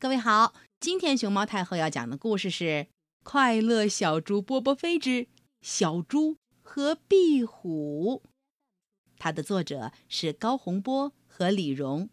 [0.00, 2.64] 各位好，今天熊猫太后要讲的故事是
[3.22, 5.28] 《快乐小猪波波飞之
[5.60, 8.22] 小猪和壁虎》，
[9.18, 12.08] 它的作者是高洪波和李荣。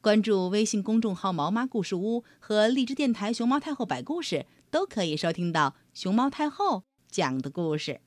[0.00, 8.00] 关注微信公众号“毛妈故事屋”和荔枝电台“熊猫太后摆故事”，都可以收听到熊猫太后讲的故事。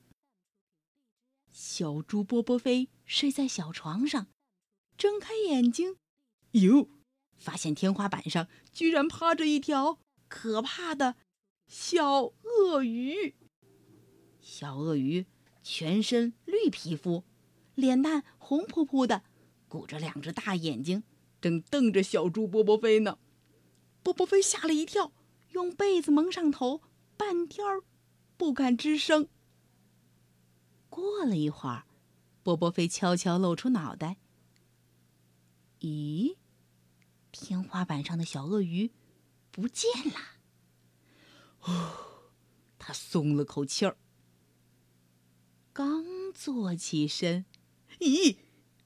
[1.52, 4.26] 小猪波波飞睡在小床上，
[4.98, 5.94] 睁开眼睛，
[6.50, 6.88] 哟。
[7.38, 9.98] 发现天花板上居然趴着一条
[10.28, 11.16] 可怕的
[11.66, 13.34] 小鳄鱼。
[14.40, 15.26] 小鳄鱼
[15.62, 17.24] 全身绿皮肤，
[17.74, 19.22] 脸蛋红扑扑的，
[19.68, 21.02] 鼓着两只大眼睛，
[21.40, 23.18] 正瞪着小猪波波飞呢。
[24.02, 25.12] 波波飞吓了一跳，
[25.50, 26.80] 用被子蒙上头，
[27.16, 27.82] 半天儿
[28.36, 29.28] 不敢吱声。
[30.88, 31.84] 过了一会儿，
[32.44, 34.16] 波波飞悄悄露出脑袋。
[35.80, 36.36] 咦？
[37.40, 38.90] 天花板上的小鳄鱼
[39.50, 40.20] 不见了。
[41.60, 42.30] 哦，
[42.78, 43.96] 他松了口气儿。
[45.72, 47.44] 刚坐起身，
[48.00, 48.36] 咦，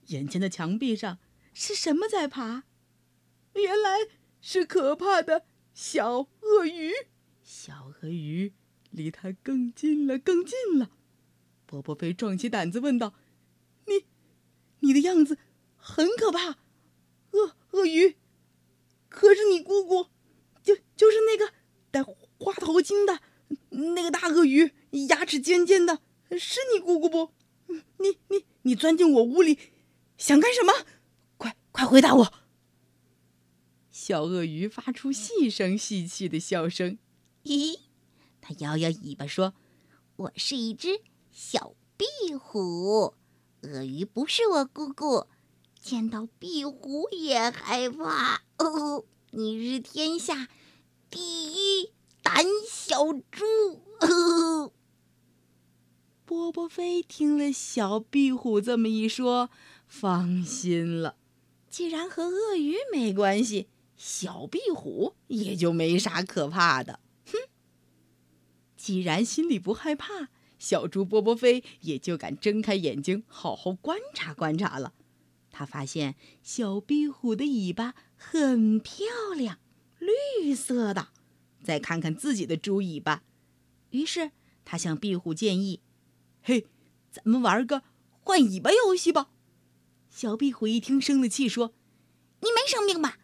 [0.07, 1.19] 眼前的墙壁上
[1.55, 2.65] 是什么在爬？
[3.55, 4.09] 原来
[4.41, 6.93] 是可怕的小鳄鱼。
[7.43, 8.53] 小鳄鱼
[8.91, 10.91] 离他更近了，更近了。
[11.67, 13.15] 波波飞壮起胆子问道
[13.87, 14.07] ：“你，
[14.81, 15.39] 你的样子
[15.77, 16.59] 很可怕，
[17.31, 18.17] 鳄鳄鱼。”
[19.11, 20.07] 可是你姑姑，
[20.63, 21.53] 就就是那个
[21.91, 23.21] 戴花头巾的
[23.93, 24.73] 那个大鳄鱼，
[25.09, 25.99] 牙齿尖尖的，
[26.39, 27.33] 是你姑姑不？
[27.99, 29.59] 你你你钻进我屋里，
[30.17, 30.73] 想干什么？
[31.37, 32.33] 快快回答我！
[33.91, 36.97] 小鳄鱼发出细声细气的笑声，
[37.45, 37.81] 咦，
[38.41, 39.55] 它摇摇尾巴说
[40.17, 43.15] ：“我是一只小壁虎，
[43.63, 45.27] 鳄鱼不是我姑姑。”
[45.81, 49.07] 见到壁虎也害怕哦！
[49.31, 50.49] 你是天下
[51.09, 51.93] 第一
[52.23, 53.83] 胆小猪。
[54.01, 54.73] 哦、
[56.27, 59.51] 波波飞听了小壁虎这么一说，
[59.89, 61.17] 放心了。
[61.71, 67.01] 既然和鳄鱼没关系，小壁虎也就没啥可怕的。
[67.27, 67.33] 哼！
[68.77, 74.93] 既然心里不害怕，小猪波波飞也就敢睁开眼睛，好好观察观察了。
[75.61, 79.07] 他发现小壁虎的尾巴很漂
[79.37, 79.59] 亮，
[79.99, 81.09] 绿色的。
[81.63, 83.23] 再看看自己的猪尾巴，
[83.91, 84.31] 于是
[84.65, 85.83] 他向壁虎建议
[86.41, 86.67] ：“嘿，
[87.11, 87.83] 咱们玩个
[88.23, 89.29] 换尾巴游戏吧。”
[90.09, 91.75] 小壁虎一听，生了气，说
[92.41, 93.19] ：“你没生病吧？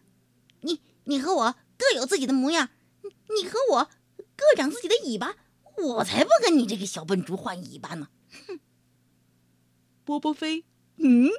[0.61, 2.69] 你你和我各有自己的模样，
[3.01, 3.89] 你和我
[4.35, 5.37] 各长自己的尾巴，
[5.75, 8.09] 我才不跟你这个小笨猪换尾巴呢！”
[8.45, 8.59] 哼。
[10.05, 10.65] 波波飞，
[10.97, 11.31] 嗯。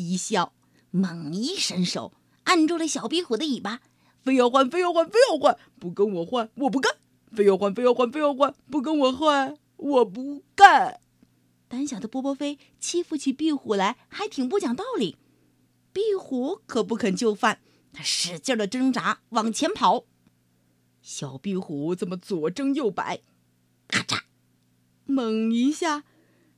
[0.00, 0.52] 一笑，
[0.90, 2.12] 猛一伸手，
[2.44, 3.80] 按住了小壁虎的尾巴，
[4.24, 6.96] 非要换，非要换，非要换，不跟我换，我不干！
[7.32, 11.00] 非要换，非要换，非要换，不跟我换，我不干！
[11.68, 15.16] 胆小的波波飞欺负起壁虎来，还挺不讲道理。
[15.92, 17.60] 壁虎可不肯就范，
[17.92, 20.04] 他使劲的挣扎，往前跑。
[21.00, 23.20] 小壁虎这么左挣右摆，
[23.86, 24.22] 咔嚓，
[25.04, 26.04] 猛一下，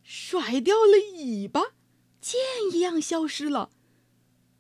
[0.03, 1.61] 甩掉了尾巴。
[2.23, 2.41] 剑
[2.73, 3.71] 一样消失了，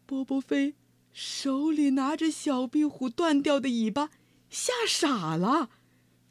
[0.04, 0.74] 波波飞
[1.12, 4.10] 手里拿着小壁虎断掉的尾巴，
[4.50, 5.70] 吓傻了。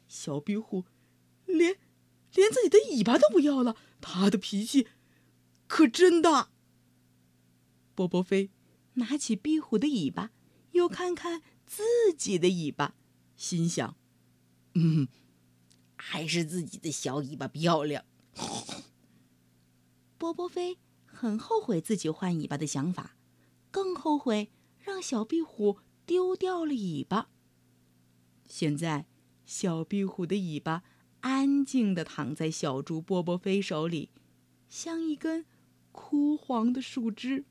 [0.06, 0.84] 小壁虎
[1.46, 1.78] 连
[2.34, 4.88] 连自己的尾巴都不要了，他的脾气
[5.66, 6.50] 可真大。
[7.94, 8.50] 波波飞
[8.94, 10.32] 拿起壁虎的尾巴，
[10.72, 11.82] 又看看自
[12.14, 12.94] 己的尾巴，
[13.36, 13.96] 心想
[14.74, 15.08] ：“嗯，
[15.96, 18.04] 还是自己的小尾巴漂亮。
[20.18, 20.76] ”波波飞。
[21.22, 23.14] 很后悔自己换尾巴的想法，
[23.70, 24.50] 更后悔
[24.80, 27.28] 让小壁虎丢掉了尾巴。
[28.48, 29.06] 现在，
[29.46, 30.82] 小壁虎的尾巴
[31.20, 34.10] 安静地躺在小猪波波飞手里，
[34.68, 35.46] 像一根
[35.92, 37.44] 枯黄的树枝。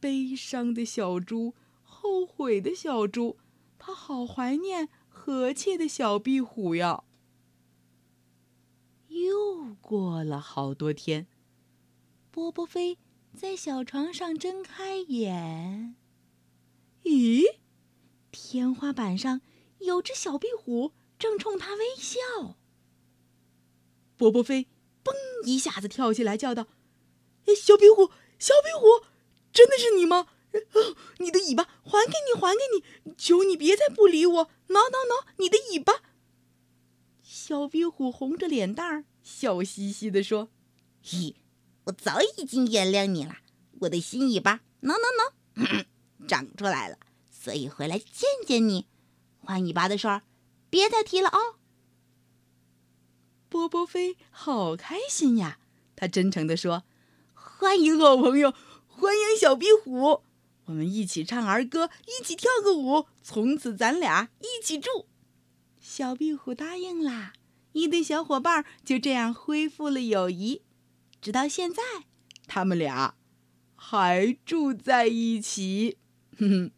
[0.00, 3.36] 悲伤的小猪，后悔的小猪，
[3.78, 7.04] 他好怀念和气的小壁虎呀。
[9.08, 11.26] 又过了好多天。
[12.30, 12.98] 波波飞
[13.34, 15.96] 在小床上睁开眼，
[17.02, 17.56] 咦，
[18.30, 19.40] 天花板上
[19.78, 22.56] 有只小壁虎正冲他微笑。
[24.16, 24.66] 波波飞
[25.02, 25.12] 嘣
[25.44, 26.66] 一下子跳起来，叫道
[27.56, 29.06] ：“小壁虎，小壁虎，
[29.52, 30.28] 真的是你吗？
[31.18, 33.14] 你的尾巴还给你，还给你！
[33.16, 36.02] 求你别再不理我，挠挠挠你的尾巴。”
[37.22, 40.50] 小壁虎红着脸蛋儿，笑嘻嘻地说
[41.04, 41.34] ：“咦。”
[41.88, 43.38] 我早已经原谅你了，
[43.80, 45.84] 我的新尾巴挠挠挠，
[46.28, 46.98] 长出来了，
[47.30, 48.86] 所以回来见见你。
[49.38, 50.22] 换尾巴的事儿，
[50.68, 51.38] 别再提了啊！
[53.48, 55.58] 波波飞好开心呀，
[55.96, 56.84] 他真诚地说
[57.32, 58.52] ：“欢迎 好朋友，
[58.86, 60.22] 欢迎小壁虎，
[60.66, 65.06] 我们一起唱儿歌，一起跳个舞，从此咱俩一起住。”
[65.80, 67.32] 小壁虎答应啦，
[67.72, 70.60] 一对小伙伴就这样恢复了友谊，
[71.20, 71.82] 直到现在，
[72.46, 73.14] 他们俩
[73.76, 75.98] 还住在一起。
[76.38, 76.70] 哼哼。